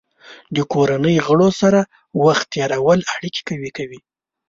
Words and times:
د 0.55 0.57
کورنۍ 0.73 1.15
غړو 1.25 1.49
سره 1.61 1.81
وخت 2.25 2.45
تېرول 2.55 2.99
اړیکې 3.13 3.41
قوي 3.49 3.71
کوي. 3.77 3.99